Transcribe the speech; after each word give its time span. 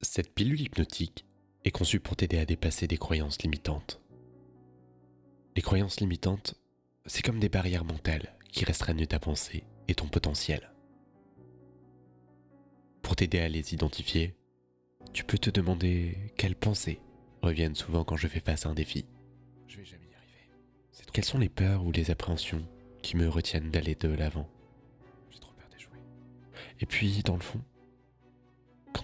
Cette 0.00 0.32
pilule 0.32 0.60
hypnotique 0.60 1.26
est 1.64 1.72
conçue 1.72 1.98
pour 1.98 2.14
t'aider 2.14 2.38
à 2.38 2.44
dépasser 2.44 2.86
des 2.86 2.98
croyances 2.98 3.42
limitantes. 3.42 4.00
Les 5.56 5.62
croyances 5.62 5.98
limitantes, 5.98 6.54
c'est 7.06 7.22
comme 7.22 7.40
des 7.40 7.48
barrières 7.48 7.84
mentales 7.84 8.36
qui 8.48 8.64
restreignent 8.64 9.06
ta 9.06 9.18
pensée 9.18 9.64
et 9.88 9.96
ton 9.96 10.06
potentiel. 10.06 10.72
Pour 13.02 13.16
t'aider 13.16 13.40
à 13.40 13.48
les 13.48 13.74
identifier, 13.74 14.36
tu 15.12 15.24
peux 15.24 15.38
te 15.38 15.50
demander 15.50 16.16
quelles 16.36 16.54
pensées 16.54 17.00
reviennent 17.42 17.74
souvent 17.74 18.04
quand 18.04 18.16
je 18.16 18.28
fais 18.28 18.40
face 18.40 18.66
à 18.66 18.68
un 18.68 18.74
défi. 18.74 19.04
Je 19.66 19.78
vais 19.78 19.84
jamais 19.84 20.06
y 20.06 20.14
arriver. 20.14 20.48
Quelles 21.12 21.24
sont 21.24 21.38
les 21.38 21.48
peurs 21.48 21.84
ou 21.84 21.90
les 21.90 22.12
appréhensions 22.12 22.64
qui 23.02 23.16
me 23.16 23.28
retiennent 23.28 23.72
d'aller 23.72 23.96
de 23.96 24.08
l'avant? 24.08 24.48
J'ai 25.30 25.40
trop 25.40 25.54
peur 25.54 25.68
d'échouer. 25.72 25.98
Et 26.78 26.86
puis, 26.86 27.22
dans 27.24 27.34
le 27.34 27.42
fond, 27.42 27.60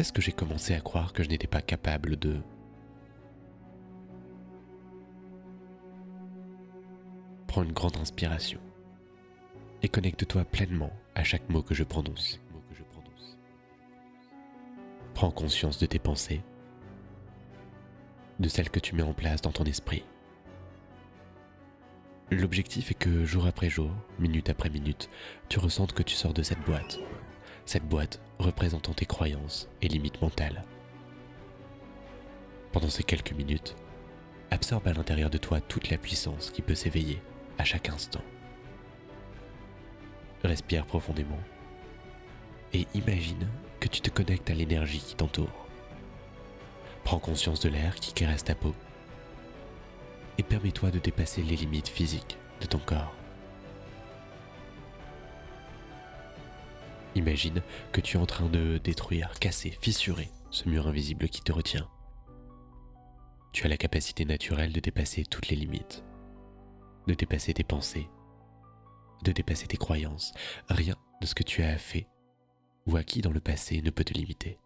est-ce 0.00 0.12
que 0.12 0.22
j'ai 0.22 0.32
commencé 0.32 0.74
à 0.74 0.80
croire 0.80 1.12
que 1.12 1.22
je 1.22 1.28
n'étais 1.28 1.46
pas 1.46 1.62
capable 1.62 2.16
de... 2.16 2.40
Prends 7.46 7.62
une 7.62 7.72
grande 7.72 7.96
inspiration 7.96 8.60
et 9.82 9.88
connecte-toi 9.88 10.44
pleinement 10.44 10.92
à 11.14 11.24
chaque 11.24 11.48
mot 11.48 11.62
que 11.62 11.74
je 11.74 11.84
prononce. 11.84 12.40
Prends 15.14 15.32
conscience 15.32 15.78
de 15.78 15.86
tes 15.86 15.98
pensées, 15.98 16.42
de 18.38 18.48
celles 18.48 18.70
que 18.70 18.78
tu 18.78 18.94
mets 18.94 19.02
en 19.02 19.14
place 19.14 19.40
dans 19.40 19.50
ton 19.50 19.64
esprit. 19.64 20.04
L'objectif 22.30 22.92
est 22.92 22.94
que 22.94 23.24
jour 23.24 23.46
après 23.46 23.68
jour, 23.68 23.90
minute 24.20 24.48
après 24.48 24.70
minute, 24.70 25.10
tu 25.48 25.58
ressentes 25.58 25.92
que 25.92 26.04
tu 26.04 26.14
sors 26.14 26.34
de 26.34 26.44
cette 26.44 26.60
boîte 26.60 27.00
cette 27.68 27.86
boîte 27.86 28.18
représentant 28.38 28.94
tes 28.94 29.04
croyances 29.04 29.68
et 29.82 29.88
limites 29.88 30.22
mentales. 30.22 30.64
Pendant 32.72 32.88
ces 32.88 33.02
quelques 33.02 33.32
minutes, 33.32 33.76
absorbe 34.50 34.88
à 34.88 34.94
l'intérieur 34.94 35.28
de 35.28 35.36
toi 35.36 35.60
toute 35.60 35.90
la 35.90 35.98
puissance 35.98 36.50
qui 36.50 36.62
peut 36.62 36.74
s'éveiller 36.74 37.20
à 37.58 37.64
chaque 37.64 37.90
instant. 37.90 38.22
Respire 40.42 40.86
profondément 40.86 41.40
et 42.72 42.86
imagine 42.94 43.46
que 43.80 43.88
tu 43.88 44.00
te 44.00 44.08
connectes 44.08 44.48
à 44.48 44.54
l'énergie 44.54 45.00
qui 45.00 45.14
t'entoure. 45.14 45.66
Prends 47.04 47.18
conscience 47.18 47.60
de 47.60 47.68
l'air 47.68 47.96
qui 47.96 48.14
caresse 48.14 48.44
ta 48.44 48.54
peau 48.54 48.74
et 50.38 50.42
permets-toi 50.42 50.90
de 50.90 51.00
dépasser 51.00 51.42
les 51.42 51.56
limites 51.56 51.88
physiques 51.88 52.38
de 52.62 52.66
ton 52.66 52.78
corps. 52.78 53.17
Imagine 57.18 57.62
que 57.90 58.00
tu 58.00 58.16
es 58.16 58.20
en 58.20 58.26
train 58.26 58.48
de 58.48 58.78
détruire, 58.78 59.32
casser, 59.40 59.76
fissurer 59.80 60.30
ce 60.52 60.68
mur 60.68 60.86
invisible 60.86 61.28
qui 61.28 61.42
te 61.42 61.50
retient. 61.50 61.90
Tu 63.52 63.66
as 63.66 63.68
la 63.68 63.76
capacité 63.76 64.24
naturelle 64.24 64.72
de 64.72 64.78
dépasser 64.78 65.24
toutes 65.24 65.48
les 65.48 65.56
limites, 65.56 66.04
de 67.08 67.14
dépasser 67.14 67.52
tes 67.52 67.64
pensées, 67.64 68.08
de 69.24 69.32
dépasser 69.32 69.66
tes 69.66 69.76
croyances. 69.76 70.32
Rien 70.68 70.94
de 71.20 71.26
ce 71.26 71.34
que 71.34 71.42
tu 71.42 71.64
as 71.64 71.76
fait 71.76 72.06
ou 72.86 72.96
acquis 72.96 73.20
dans 73.20 73.32
le 73.32 73.40
passé 73.40 73.82
ne 73.82 73.90
peut 73.90 74.04
te 74.04 74.14
limiter. 74.14 74.60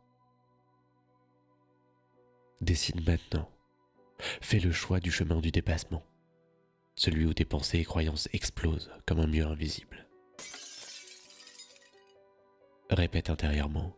Décide 2.60 3.08
maintenant. 3.08 3.48
Fais 4.42 4.60
le 4.60 4.72
choix 4.72 5.00
du 5.00 5.10
chemin 5.10 5.40
du 5.40 5.52
dépassement, 5.52 6.04
celui 6.96 7.24
où 7.24 7.32
tes 7.32 7.46
pensées 7.46 7.78
et 7.78 7.84
croyances 7.84 8.28
explosent 8.34 8.90
comme 9.06 9.20
un 9.20 9.26
mur 9.26 9.48
invisible. 9.48 10.06
Répète 12.92 13.30
intérieurement. 13.30 13.96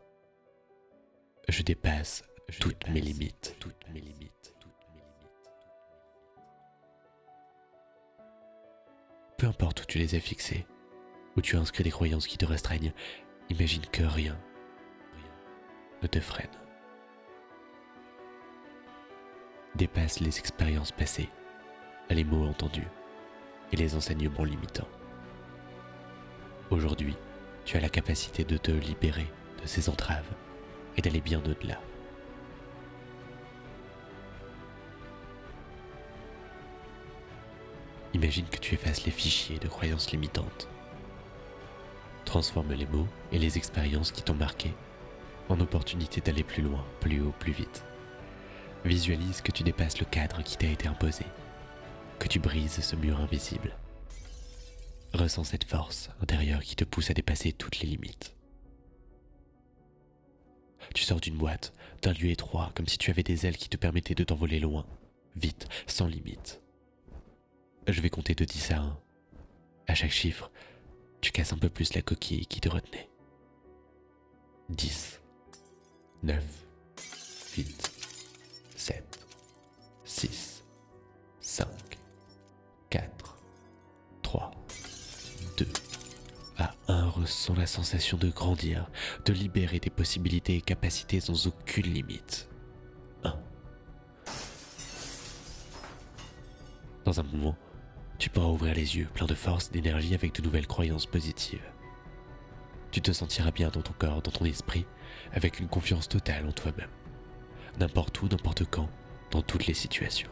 Je 1.49 1.63
dépasse, 1.63 2.23
toutes, 2.61 2.87
mes 2.87 3.01
limites. 3.01 3.57
toutes 3.59 3.85
mes 3.93 3.99
limites. 3.99 4.55
Peu 9.37 9.47
importe 9.47 9.81
où 9.81 9.85
tu 9.85 9.97
les 9.97 10.15
as 10.15 10.21
fixées, 10.21 10.65
où 11.35 11.41
tu 11.41 11.57
as 11.57 11.59
inscrit 11.59 11.83
des 11.83 11.91
croyances 11.91 12.25
qui 12.25 12.37
te 12.37 12.45
restreignent, 12.45 12.93
imagine 13.49 13.85
que 13.87 14.03
rien, 14.03 14.39
rien 15.13 15.33
ne 16.01 16.07
te 16.07 16.21
freine. 16.21 16.47
Dépasse 19.75 20.21
les 20.21 20.39
expériences 20.39 20.93
passées, 20.93 21.29
les 22.09 22.23
mots 22.23 22.45
entendus 22.45 22.87
et 23.73 23.75
les 23.75 23.93
enseignements 23.93 24.45
limitants. 24.45 24.87
Aujourd'hui, 26.71 27.17
tu 27.65 27.77
as 27.77 27.81
la 27.81 27.89
capacité 27.89 28.43
de 28.43 28.57
te 28.57 28.71
libérer 28.71 29.25
de 29.61 29.67
ces 29.67 29.89
entraves 29.89 30.31
et 30.95 31.01
d'aller 31.01 31.19
bien 31.19 31.39
au-delà. 31.39 31.79
Imagine 38.13 38.45
que 38.45 38.59
tu 38.59 38.75
effaces 38.75 39.03
les 39.05 39.11
fichiers 39.11 39.59
de 39.59 39.67
croyances 39.67 40.11
limitantes. 40.11 40.69
Transforme 42.23 42.73
les 42.73 42.85
mots 42.85 43.07
et 43.31 43.39
les 43.39 43.57
expériences 43.57 44.11
qui 44.11 44.21
t'ont 44.21 44.35
marqué 44.35 44.71
en 45.49 45.59
opportunité 45.59 46.21
d'aller 46.21 46.43
plus 46.43 46.63
loin, 46.63 46.83
plus 47.01 47.21
haut, 47.21 47.33
plus 47.39 47.51
vite. 47.51 47.83
Visualise 48.85 49.41
que 49.41 49.51
tu 49.51 49.63
dépasses 49.63 49.99
le 49.99 50.05
cadre 50.05 50.43
qui 50.43 50.57
t'a 50.57 50.67
été 50.67 50.87
imposé, 50.87 51.25
que 52.19 52.27
tu 52.27 52.39
brises 52.39 52.81
ce 52.81 52.95
mur 52.95 53.19
invisible 53.19 53.75
Ressens 55.15 55.45
cette 55.45 55.63
force 55.63 56.09
intérieure 56.19 56.61
qui 56.61 56.75
te 56.75 56.83
pousse 56.83 57.09
à 57.09 57.13
dépasser 57.13 57.53
toutes 57.53 57.79
les 57.79 57.87
limites. 57.87 58.35
Tu 60.93 61.03
sors 61.03 61.21
d'une 61.21 61.37
boîte, 61.37 61.73
d'un 62.01 62.11
lieu 62.11 62.29
étroit, 62.31 62.73
comme 62.75 62.87
si 62.87 62.97
tu 62.97 63.11
avais 63.11 63.23
des 63.23 63.45
ailes 63.45 63.55
qui 63.55 63.69
te 63.69 63.77
permettaient 63.77 64.13
de 64.13 64.25
t'envoler 64.25 64.59
loin, 64.59 64.85
vite, 65.37 65.69
sans 65.87 66.07
limite. 66.07 66.61
Je 67.87 68.01
vais 68.01 68.09
compter 68.09 68.35
de 68.35 68.43
10 68.43 68.71
à 68.71 68.79
1. 68.79 68.99
À 69.87 69.95
chaque 69.95 70.11
chiffre, 70.11 70.51
tu 71.21 71.31
casses 71.31 71.53
un 71.53 71.57
peu 71.57 71.69
plus 71.69 71.93
la 71.93 72.01
coquille 72.01 72.45
qui 72.45 72.59
te 72.59 72.67
retenait. 72.67 73.09
10, 74.69 75.21
9, 76.23 76.43
8, 77.55 77.94
à 87.15 87.19
1 87.19 87.21
ressens 87.21 87.55
la 87.55 87.67
sensation 87.67 88.17
de 88.17 88.29
grandir, 88.29 88.89
de 89.25 89.33
libérer 89.33 89.79
tes 89.79 89.89
possibilités 89.89 90.55
et 90.55 90.61
capacités 90.61 91.19
sans 91.19 91.47
aucune 91.47 91.93
limite. 91.93 92.49
1. 93.23 93.33
Dans 97.05 97.19
un 97.19 97.23
moment, 97.23 97.55
tu 98.17 98.29
pourras 98.29 98.47
ouvrir 98.47 98.73
les 98.73 98.97
yeux 98.97 99.07
plein 99.13 99.25
de 99.25 99.35
force, 99.35 99.71
d'énergie 99.71 100.15
avec 100.15 100.33
de 100.35 100.41
nouvelles 100.41 100.67
croyances 100.67 101.05
positives. 101.05 101.65
Tu 102.91 103.01
te 103.01 103.11
sentiras 103.11 103.51
bien 103.51 103.69
dans 103.69 103.81
ton 103.81 103.93
corps, 103.93 104.21
dans 104.21 104.31
ton 104.31 104.45
esprit, 104.45 104.85
avec 105.33 105.59
une 105.59 105.67
confiance 105.67 106.07
totale 106.07 106.45
en 106.47 106.51
toi-même. 106.51 106.89
N'importe 107.77 108.21
où, 108.21 108.27
n'importe 108.27 108.63
quand, 108.65 108.89
dans 109.31 109.41
toutes 109.41 109.67
les 109.67 109.73
situations. 109.73 110.29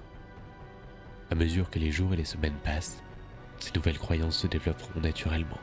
À 1.30 1.36
mesure 1.36 1.70
que 1.70 1.80
les 1.80 1.92
jours 1.92 2.14
et 2.14 2.18
les 2.18 2.26
semaines 2.26 2.58
passent, 2.64 3.04
ces 3.60 3.72
nouvelles 3.74 4.00
croyances 4.00 4.38
se 4.38 4.48
développeront 4.48 5.00
naturellement. 5.02 5.60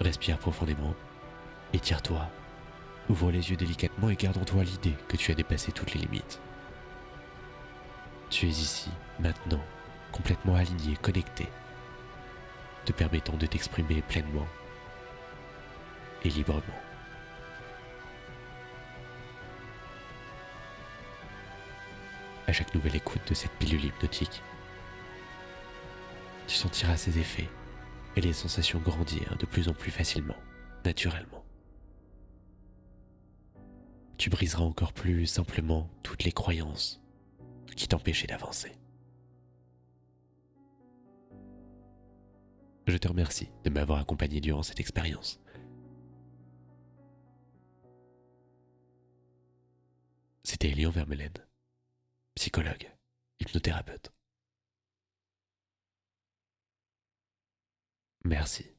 Respire 0.00 0.38
profondément, 0.38 0.94
étire-toi, 1.72 2.30
ouvre 3.08 3.32
les 3.32 3.50
yeux 3.50 3.56
délicatement 3.56 4.10
et 4.10 4.14
garde 4.14 4.38
en 4.38 4.44
toi 4.44 4.62
l'idée 4.62 4.94
que 5.08 5.16
tu 5.16 5.32
as 5.32 5.34
dépassé 5.34 5.72
toutes 5.72 5.92
les 5.92 6.00
limites. 6.00 6.40
Tu 8.30 8.46
es 8.46 8.50
ici, 8.50 8.90
maintenant, 9.18 9.62
complètement 10.12 10.54
aligné, 10.54 10.96
connecté, 10.96 11.48
te 12.84 12.92
permettant 12.92 13.36
de 13.36 13.46
t'exprimer 13.46 14.02
pleinement 14.02 14.46
et 16.24 16.28
librement. 16.28 16.62
À 22.46 22.52
chaque 22.52 22.74
nouvelle 22.74 22.96
écoute 22.96 23.28
de 23.28 23.34
cette 23.34 23.52
pilule 23.52 23.84
hypnotique, 23.84 24.42
tu 26.46 26.54
sentiras 26.54 26.96
ses 26.96 27.18
effets 27.18 27.48
et 28.18 28.20
les 28.20 28.32
sensations 28.32 28.80
grandir 28.80 29.36
de 29.38 29.46
plus 29.46 29.68
en 29.68 29.74
plus 29.74 29.92
facilement, 29.92 30.36
naturellement. 30.84 31.44
Tu 34.16 34.28
briseras 34.28 34.64
encore 34.64 34.92
plus 34.92 35.24
simplement 35.26 35.88
toutes 36.02 36.24
les 36.24 36.32
croyances 36.32 37.00
qui 37.76 37.86
t'empêchaient 37.86 38.26
d'avancer. 38.26 38.72
Je 42.88 42.96
te 42.96 43.06
remercie 43.06 43.50
de 43.62 43.70
m'avoir 43.70 44.00
accompagné 44.00 44.40
durant 44.40 44.64
cette 44.64 44.80
expérience. 44.80 45.40
C'était 50.42 50.70
Elion 50.70 50.90
Vermelaine, 50.90 51.46
psychologue, 52.34 52.90
hypnothérapeute. 53.38 54.10
Merci. 58.28 58.77